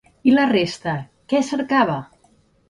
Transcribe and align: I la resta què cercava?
I 0.29 0.31
la 0.37 0.45
resta 0.51 0.95
què 1.35 1.43
cercava? 1.51 1.99